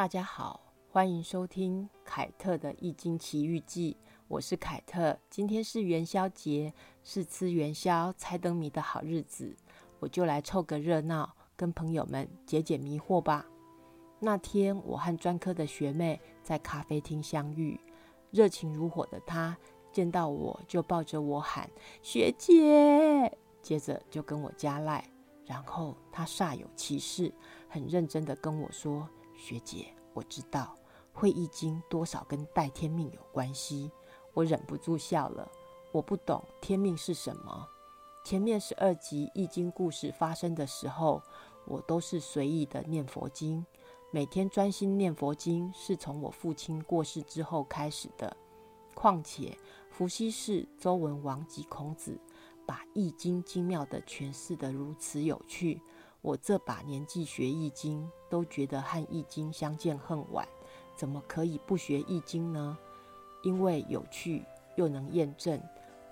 [0.00, 0.58] 大家好，
[0.90, 5.18] 欢迎收听凯特的《易经奇遇记》，我是凯特。
[5.28, 6.72] 今天是元宵节，
[7.04, 9.54] 是吃元宵、猜灯谜的好日子，
[9.98, 13.44] 我就来凑个热闹，跟朋友们解解迷惑吧。
[14.18, 17.78] 那天，我和专科的学妹在咖啡厅相遇，
[18.30, 19.54] 热情如火的她
[19.92, 21.68] 见到我就抱着我喊
[22.00, 23.30] “学姐”，
[23.60, 25.04] 接着就跟我加赖，
[25.44, 27.30] 然后她煞有其事、
[27.68, 29.06] 很认真的跟我说。
[29.40, 30.76] 学姐，我知道
[31.12, 33.90] 会易经多少跟带天命有关系，
[34.34, 35.50] 我忍不住笑了。
[35.92, 37.66] 我不懂天命是什么。
[38.22, 41.22] 前面十二集易经故事发生的时候，
[41.64, 43.64] 我都是随意的念佛经，
[44.12, 48.36] 每天专心念佛经是从我父亲过世之后开始的。
[48.94, 49.56] 况且
[49.88, 52.20] 伏羲氏、周文王及孔子
[52.66, 55.80] 把易经精妙的诠释得如此有趣。
[56.22, 60.46] 我这把年纪学易经，都觉得和易经相见恨晚，
[60.94, 62.76] 怎么可以不学易经呢？
[63.42, 64.44] 因为有趣
[64.76, 65.58] 又能验证，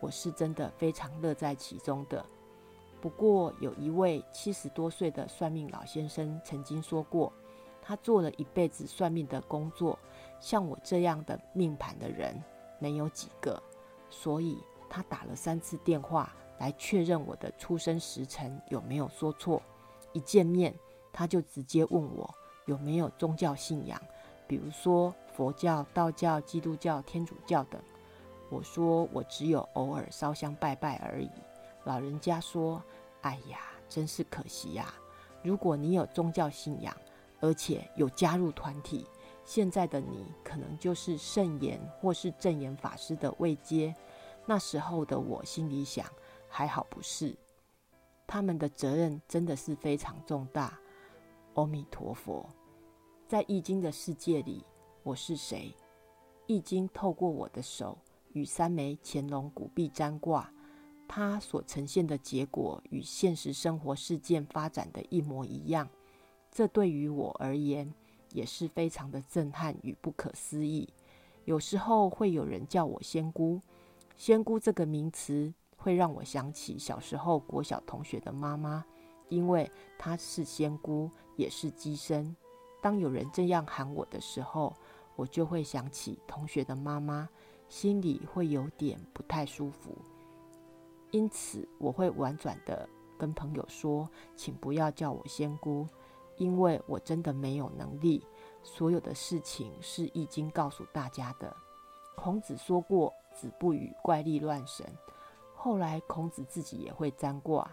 [0.00, 2.24] 我是真的非常乐在其中的。
[3.02, 7.30] 不过有一位七十多岁的算命老先生曾经说过，
[7.82, 9.98] 他做了一辈子算命的工作，
[10.40, 12.42] 像我这样的命盘的人
[12.78, 13.62] 没有几个，
[14.08, 19.62] 所以他打了三次电话来确认我的出生时辰有没有说错。
[20.12, 20.74] 一见面，
[21.12, 22.34] 他就直接问我
[22.66, 24.00] 有没有宗教信仰，
[24.46, 27.80] 比如说佛教、道教、基督教、天主教等。
[28.50, 31.30] 我说我只有偶尔烧香拜拜而已。
[31.84, 32.82] 老人家说
[33.22, 34.92] ：“哎呀，真是可惜呀！
[35.42, 36.96] 如果你有宗教信仰，
[37.40, 39.06] 而且有加入团体，
[39.44, 43.94] 现在的你可能就是圣严或是正言法师的位阶。
[44.46, 46.06] 那时候的我心里想，
[46.48, 47.36] 还好不是。”
[48.28, 50.78] 他们的责任真的是非常重大。
[51.54, 52.46] 阿弥陀佛，
[53.26, 54.62] 在易经的世界里，
[55.02, 55.74] 我是谁？
[56.46, 57.96] 易经透过我的手
[58.34, 60.52] 与三枚乾隆古币占卦，
[61.08, 65.88] 它所呈现的结果与现实生活事件发展的一模一样。
[66.52, 67.90] 这对于我而言
[68.34, 70.86] 也是非常的震撼与不可思议。
[71.46, 73.62] 有时候会有人叫我仙姑，
[74.18, 75.54] 仙姑这个名词。
[75.88, 78.84] 会让我想起小时候国小同学的妈妈，
[79.30, 82.36] 因为她是仙姑，也是机身。
[82.82, 84.76] 当有人这样喊我的时候，
[85.16, 87.26] 我就会想起同学的妈妈，
[87.70, 89.96] 心里会有点不太舒服。
[91.10, 94.06] 因此，我会婉转的跟朋友说
[94.36, 95.86] ：“请不要叫我仙姑，
[96.36, 98.22] 因为我真的没有能力。
[98.62, 101.56] 所有的事情是易经告诉大家的。
[102.14, 104.84] 孔子说过：‘子不语怪力乱神。’”
[105.60, 107.68] 后来，孔子自己也会占卦。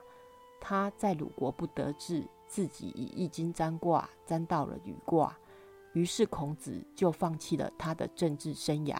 [0.60, 5.38] 他在鲁国不得志，自己以易经占卦占到了履卦。
[5.94, 8.98] 于是，孔子就放弃了他的政治生涯，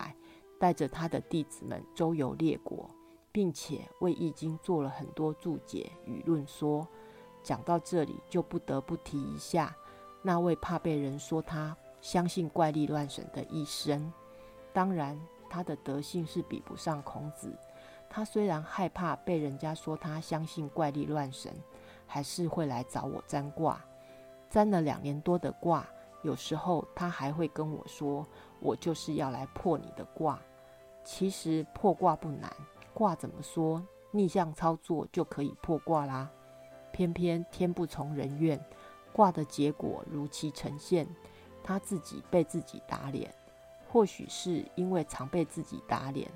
[0.60, 2.88] 带着他的弟子们周游列国，
[3.32, 6.88] 并且为易经做了很多注解与论说。
[7.42, 9.76] 讲到这里，就不得不提一下
[10.22, 14.14] 那位怕被人说他相信怪力乱神的医生。
[14.72, 15.20] 当然，
[15.50, 17.52] 他的德性是比不上孔子。
[18.16, 21.52] 他虽然害怕被人家说他相信怪力乱神，
[22.08, 23.78] 还是会来找我占卦。
[24.50, 25.86] 占了两年多的卦，
[26.22, 28.26] 有时候他还会跟我说
[28.62, 30.40] ：“我就是要来破你的卦。”
[31.04, 32.50] 其实破卦不难，
[32.94, 36.32] 卦怎么说，逆向操作就可以破卦啦。
[36.94, 38.58] 偏偏天不从人愿，
[39.12, 41.06] 卦的结果如期呈现，
[41.62, 43.30] 他自己被自己打脸。
[43.90, 46.32] 或许是因为常被自己打脸。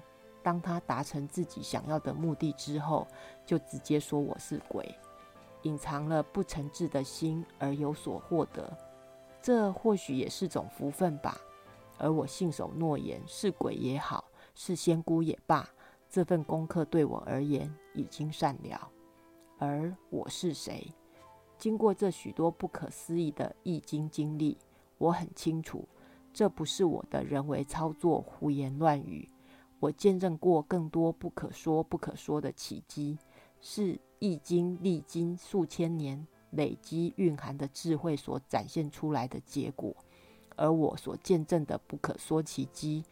[0.50, 3.08] 当他达成自己想要的目的之后，
[3.46, 4.84] 就直接说我是鬼，
[5.62, 8.76] 隐藏了不诚挚的心而有所获得，
[9.44, 11.38] 这或许也是种福分吧。
[12.00, 15.70] 而我信守诺言，是鬼也好，是仙姑也罢，
[16.09, 18.90] 这份功课对我而言已经善了。
[19.59, 20.92] 而我是谁？
[21.59, 24.58] 经过这许多不可思议的易经经历，
[24.98, 25.88] 我很清楚，
[26.34, 29.29] 这不是我的人为操作、胡言乱语。
[29.79, 33.17] 我见证过更多不可说、不可说的奇迹，
[33.61, 39.96] 是易经历经数千年累积蕴含的智慧所展现出来的结果。
[40.58, 43.05] 而我所见证的不可说奇迹，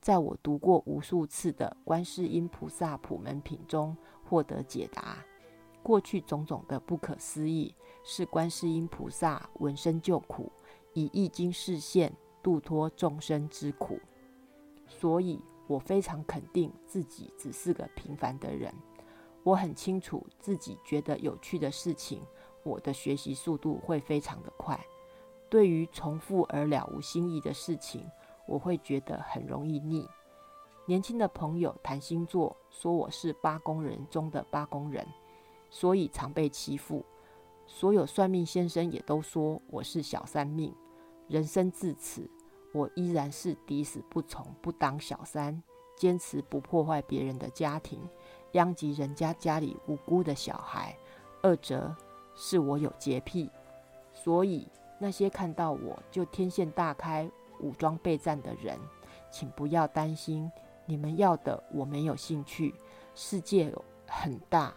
[0.00, 5.18] 在我读过无数次的《观世音菩萨普门品》中获得解答。
[5.82, 10.52] 过去种种的不可思议，是观世音菩萨闻声救苦，
[10.94, 13.98] 以易经示现，度脱众生之苦。
[14.86, 15.42] 所以。
[15.66, 18.74] 我非常肯定自己只是个平凡的人，
[19.42, 22.20] 我很清楚自己觉得有趣的事情，
[22.62, 24.78] 我的学习速度会非常的快，
[25.48, 28.06] 对于重复而了无新意的事情，
[28.46, 30.08] 我会觉得很容易腻。
[30.84, 35.06] 年轻的朋友谈星座，说我是八宫人中的八宫人，
[35.70, 37.04] 所以常被欺负。
[37.64, 40.74] 所有算命先生也都说我是小三命。
[41.28, 42.28] 人生至此，
[42.72, 45.62] 我依然是抵死不从，不当小三，
[45.96, 48.00] 坚持不破坏别人的家庭，
[48.52, 50.96] 殃及人家家里无辜的小孩。
[51.42, 51.94] 二则
[52.34, 53.50] 是我有洁癖，
[54.14, 54.66] 所以
[54.98, 57.30] 那些看到我就天线大开、
[57.60, 58.78] 武装备战的人，
[59.30, 60.50] 请不要担心。
[60.86, 62.74] 你们要的我没有兴趣。
[63.14, 63.72] 世界
[64.06, 64.72] 很大，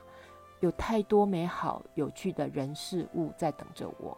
[0.59, 4.17] 有太多美好有趣的人事物在等着我。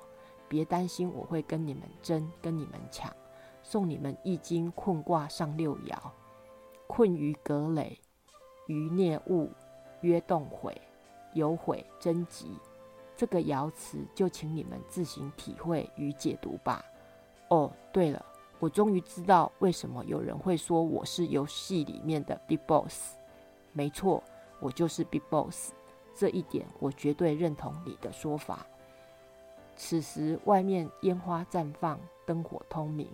[0.50, 3.14] 别担心，我会跟你们争，跟你们抢。
[3.70, 5.94] 送你们易经困卦上六爻：
[6.88, 8.00] 困于葛垒，
[8.68, 9.52] 于孽物，
[10.00, 10.74] 曰动悔，
[11.34, 12.58] 有悔贞吉。
[13.14, 16.82] 这个爻辞就请你们自行体会与解读吧。
[17.50, 18.26] 哦，对了。
[18.60, 23.18] 我终于知道为什么有人会说我是游戏里面的 Big Boss。
[23.74, 24.24] 没错，
[24.62, 25.74] 我就是 Big Boss。
[26.16, 28.66] 这一点我绝对认同你的说法。
[29.76, 33.10] 此时外面烟花绽放，灯火通明，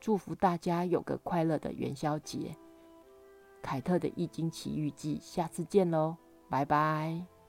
[0.00, 2.56] 祝福大家有个快乐的元宵节。
[3.62, 6.16] 凯特的易经奇遇记，下次见喽，
[6.48, 7.39] 拜拜。